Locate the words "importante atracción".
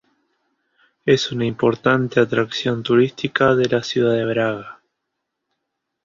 1.45-2.81